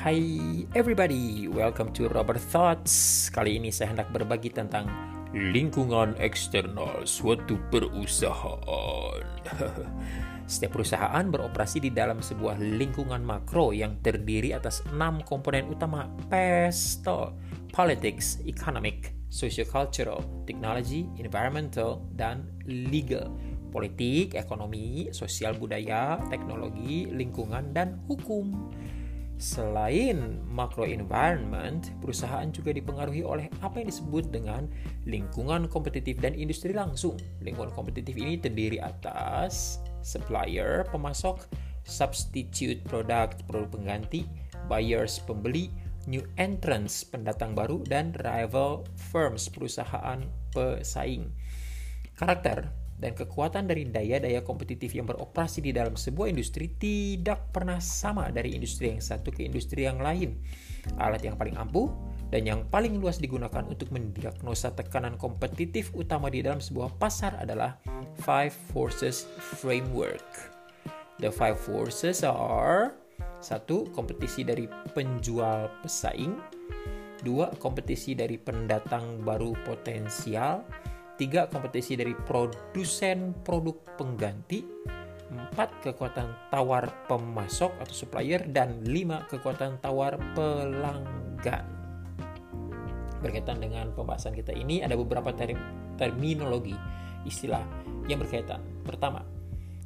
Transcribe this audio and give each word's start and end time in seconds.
Hai 0.00 0.16
everybody, 0.72 1.44
welcome 1.44 1.92
to 1.92 2.08
Robert 2.08 2.40
Thoughts. 2.40 3.28
Kali 3.28 3.60
ini 3.60 3.68
saya 3.68 3.92
hendak 3.92 4.08
berbagi 4.08 4.48
tentang 4.48 4.88
lingkungan 5.36 6.16
eksternal 6.16 7.04
suatu 7.04 7.60
perusahaan. 7.68 9.20
Setiap 10.48 10.72
perusahaan 10.72 11.20
beroperasi 11.28 11.84
di 11.84 11.92
dalam 11.92 12.24
sebuah 12.24 12.56
lingkungan 12.56 13.20
makro 13.20 13.76
yang 13.76 14.00
terdiri 14.00 14.56
atas 14.56 14.80
enam 14.88 15.20
komponen 15.20 15.68
utama 15.68 16.08
PESTO, 16.32 17.36
politics, 17.68 18.40
economic, 18.48 19.12
socio-cultural, 19.28 20.24
technology, 20.48 21.12
environmental, 21.20 22.08
dan 22.16 22.48
legal. 22.64 23.36
Politik, 23.68 24.32
ekonomi, 24.32 25.12
sosial 25.12 25.60
budaya, 25.60 26.16
teknologi, 26.32 27.04
lingkungan, 27.04 27.76
dan 27.76 28.00
hukum. 28.08 28.72
Selain 29.40 30.36
macro 30.52 30.84
environment, 30.84 31.88
perusahaan 32.04 32.44
juga 32.52 32.76
dipengaruhi 32.76 33.24
oleh 33.24 33.48
apa 33.64 33.80
yang 33.80 33.88
disebut 33.88 34.28
dengan 34.28 34.68
lingkungan 35.08 35.64
kompetitif 35.64 36.20
dan 36.20 36.36
industri 36.36 36.76
langsung. 36.76 37.16
Lingkungan 37.40 37.72
kompetitif 37.72 38.20
ini 38.20 38.36
terdiri 38.36 38.76
atas 38.84 39.80
supplier, 40.04 40.84
pemasok, 40.92 41.48
substitute 41.88 42.84
product, 42.84 43.48
produk 43.48 43.80
pengganti, 43.80 44.28
buyers, 44.68 45.16
pembeli, 45.24 45.72
new 46.04 46.20
entrants, 46.36 47.00
pendatang 47.00 47.56
baru, 47.56 47.80
dan 47.88 48.12
rival 48.20 48.84
firms, 49.08 49.48
perusahaan 49.48 50.20
pesaing. 50.52 51.32
Karakter 52.12 52.68
dan 53.00 53.16
kekuatan 53.16 53.64
dari 53.64 53.88
daya-daya 53.88 54.44
kompetitif 54.44 54.92
yang 54.92 55.08
beroperasi 55.08 55.64
di 55.64 55.72
dalam 55.72 55.96
sebuah 55.96 56.28
industri 56.28 56.68
tidak 56.76 57.48
pernah 57.50 57.80
sama 57.80 58.28
dari 58.28 58.52
industri 58.52 58.92
yang 58.92 59.00
satu 59.00 59.32
ke 59.32 59.48
industri 59.48 59.88
yang 59.88 59.98
lain. 59.98 60.36
Alat 61.00 61.24
yang 61.24 61.40
paling 61.40 61.56
ampuh 61.56 61.88
dan 62.28 62.44
yang 62.44 62.60
paling 62.68 63.00
luas 63.00 63.16
digunakan 63.18 63.64
untuk 63.64 63.88
mendiagnosa 63.90 64.76
tekanan 64.76 65.16
kompetitif 65.16 65.90
utama 65.96 66.28
di 66.28 66.44
dalam 66.44 66.60
sebuah 66.60 67.00
pasar 67.00 67.40
adalah 67.40 67.80
Five 68.20 68.52
Forces 68.70 69.24
Framework. 69.58 70.60
The 71.20 71.28
five 71.28 71.60
forces 71.60 72.24
are 72.24 72.96
satu 73.44 73.92
kompetisi 73.92 74.40
dari 74.40 74.64
penjual 74.96 75.68
pesaing, 75.84 76.32
dua 77.20 77.52
kompetisi 77.60 78.16
dari 78.16 78.40
pendatang 78.40 79.20
baru 79.20 79.52
potensial, 79.68 80.64
tiga 81.20 81.52
kompetisi 81.52 82.00
dari 82.00 82.16
produsen 82.16 83.36
produk 83.44 83.76
pengganti, 84.00 84.64
empat 85.28 85.84
kekuatan 85.84 86.48
tawar 86.48 86.88
pemasok 87.12 87.76
atau 87.76 87.92
supplier, 87.92 88.40
dan 88.48 88.80
lima 88.88 89.28
kekuatan 89.28 89.76
tawar 89.84 90.16
pelanggan. 90.32 91.68
Berkaitan 93.20 93.60
dengan 93.60 93.92
pembahasan 93.92 94.32
kita 94.32 94.56
ini 94.56 94.80
ada 94.80 94.96
beberapa 94.96 95.28
term 95.36 95.60
terminologi 96.00 96.72
istilah 97.28 97.60
yang 98.08 98.24
berkaitan. 98.24 98.64
Pertama, 98.80 99.20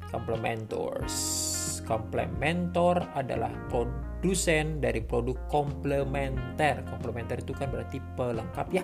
complementors. 0.07 1.43
Komplementor 1.83 3.11
adalah 3.13 3.51
produsen 3.67 4.79
dari 4.79 5.03
produk 5.03 5.35
komplementer. 5.51 6.81
Komplementer 6.87 7.43
itu 7.43 7.51
kan 7.53 7.69
berarti 7.69 7.99
pelengkap 8.15 8.67
ya 8.71 8.81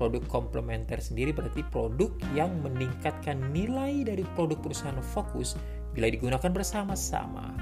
produk 0.00 0.24
komplementer 0.32 0.96
sendiri 0.96 1.36
berarti 1.36 1.60
produk 1.68 2.08
yang 2.32 2.48
meningkatkan 2.64 3.36
nilai 3.52 4.00
dari 4.00 4.24
produk 4.32 4.56
perusahaan 4.64 4.96
fokus 5.12 5.60
bila 5.92 6.08
digunakan 6.08 6.48
bersama-sama. 6.48 7.52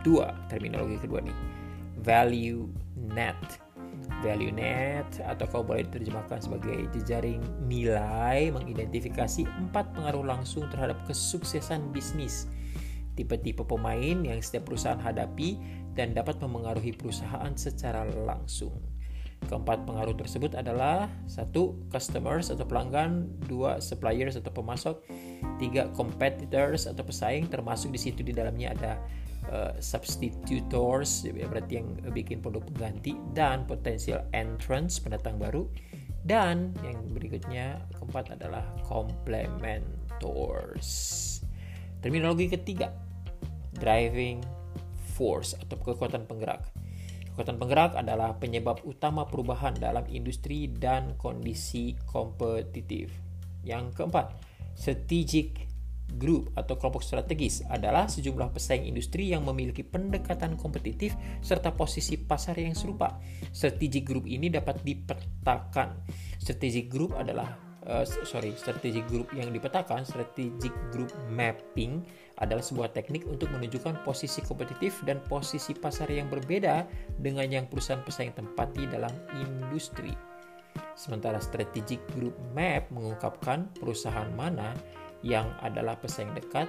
Dua, 0.00 0.32
terminologi 0.48 0.96
kedua 0.96 1.20
nih. 1.20 1.36
Value 2.00 2.72
net. 2.96 3.36
Value 4.24 4.48
net 4.48 5.20
atau 5.20 5.44
kau 5.44 5.60
boleh 5.60 5.84
diterjemahkan 5.84 6.40
sebagai 6.40 6.88
jejaring 6.96 7.44
nilai 7.68 8.48
mengidentifikasi 8.48 9.44
empat 9.44 9.92
pengaruh 9.92 10.24
langsung 10.24 10.64
terhadap 10.72 10.96
kesuksesan 11.04 11.92
bisnis. 11.92 12.48
Tipe-tipe 13.12 13.60
pemain 13.68 14.24
yang 14.24 14.40
setiap 14.40 14.72
perusahaan 14.72 14.96
hadapi 14.96 15.60
dan 15.92 16.16
dapat 16.16 16.40
memengaruhi 16.40 16.96
perusahaan 16.96 17.52
secara 17.52 18.08
langsung. 18.24 18.72
Keempat 19.48 19.88
pengaruh 19.88 20.12
tersebut 20.14 20.52
adalah 20.52 21.08
satu 21.24 21.72
customers 21.88 22.52
atau 22.52 22.68
pelanggan, 22.68 23.24
dua 23.48 23.80
suppliers 23.80 24.36
atau 24.36 24.52
pemasok, 24.52 25.00
tiga 25.56 25.88
competitors 25.96 26.84
atau 26.84 27.00
pesaing 27.02 27.48
termasuk 27.48 27.88
di 27.90 27.98
situ 27.98 28.20
di 28.20 28.36
dalamnya 28.36 28.76
ada 28.76 29.00
uh, 29.48 29.72
substitutors 29.80 31.24
ya, 31.24 31.48
berarti 31.48 31.80
yang 31.80 31.88
bikin 32.12 32.44
produk 32.44 32.60
pengganti 32.68 33.16
dan 33.32 33.64
potential 33.64 34.20
entrance 34.36 35.00
pendatang 35.00 35.40
baru 35.40 35.64
dan 36.28 36.76
yang 36.84 37.00
berikutnya 37.16 37.80
keempat 37.96 38.36
adalah 38.36 38.68
complementors. 38.84 41.40
Terminologi 42.04 42.52
ketiga 42.52 42.92
driving 43.80 44.44
force 45.16 45.56
atau 45.56 45.80
kekuatan 45.80 46.28
penggerak. 46.28 46.68
Kekuatan 47.40 47.56
penggerak 47.56 47.96
adalah 47.96 48.36
penyebab 48.36 48.84
utama 48.84 49.24
perubahan 49.24 49.72
dalam 49.72 50.04
industri 50.12 50.68
dan 50.68 51.16
kondisi 51.16 51.96
kompetitif. 52.04 53.08
Yang 53.64 53.96
keempat, 53.96 54.36
strategic 54.76 55.64
group 56.20 56.52
atau 56.52 56.76
kelompok 56.76 57.00
strategis 57.00 57.64
adalah 57.72 58.12
sejumlah 58.12 58.52
pesaing 58.52 58.84
industri 58.84 59.32
yang 59.32 59.48
memiliki 59.48 59.80
pendekatan 59.80 60.60
kompetitif 60.60 61.16
serta 61.40 61.72
posisi 61.72 62.20
pasar 62.20 62.60
yang 62.60 62.76
serupa. 62.76 63.16
Strategic 63.56 64.04
group 64.04 64.28
ini 64.28 64.52
dapat 64.52 64.84
dipetakan. 64.84 65.96
Strategic 66.36 66.92
group 66.92 67.16
adalah 67.16 67.69
uh, 67.88 68.04
sorry 68.04 68.52
strategic 68.58 69.06
group 69.08 69.30
yang 69.32 69.54
dipetakan 69.54 70.04
strategic 70.04 70.74
group 70.92 71.08
mapping 71.32 72.04
adalah 72.40 72.64
sebuah 72.64 72.92
teknik 72.96 73.24
untuk 73.28 73.52
menunjukkan 73.52 74.00
posisi 74.04 74.40
kompetitif 74.44 75.00
dan 75.04 75.20
posisi 75.28 75.76
pasar 75.76 76.08
yang 76.08 76.28
berbeda 76.28 76.88
dengan 77.20 77.48
yang 77.48 77.64
perusahaan 77.68 78.00
pesaing 78.04 78.32
tempati 78.32 78.88
dalam 78.88 79.12
industri. 79.36 80.12
Sementara 80.96 81.40
strategic 81.40 82.00
group 82.16 82.36
map 82.56 82.88
mengungkapkan 82.92 83.68
perusahaan 83.76 84.28
mana 84.36 84.72
yang 85.20 85.52
adalah 85.60 85.96
pesaing 86.00 86.32
dekat 86.32 86.68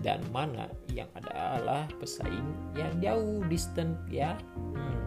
dan 0.00 0.22
mana 0.32 0.70
yang 0.88 1.10
adalah 1.18 1.84
pesaing 2.00 2.46
yang 2.78 2.92
jauh 3.02 3.44
distant 3.50 3.96
ya. 4.08 4.38
Hmm. 4.56 5.00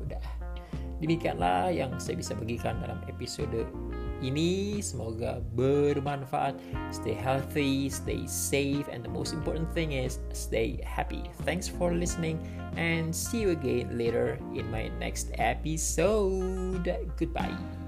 Udah. 0.00 0.24
Demikianlah 1.02 1.74
yang 1.74 1.92
saya 2.00 2.16
bisa 2.16 2.32
bagikan 2.38 2.80
dalam 2.80 3.02
episode 3.10 3.68
ini 4.20 4.82
semoga 4.82 5.40
bermanfaat. 5.54 6.58
Stay 6.94 7.14
healthy, 7.14 7.90
stay 7.90 8.26
safe, 8.28 8.86
and 8.92 9.02
the 9.02 9.10
most 9.10 9.34
important 9.34 9.66
thing 9.74 9.94
is 9.94 10.20
stay 10.30 10.78
happy. 10.84 11.26
Thanks 11.42 11.66
for 11.66 11.94
listening, 11.94 12.38
and 12.78 13.14
see 13.14 13.46
you 13.46 13.50
again 13.56 13.94
later 13.96 14.38
in 14.54 14.70
my 14.70 14.90
next 15.00 15.32
episode. 15.38 16.86
Goodbye. 17.18 17.83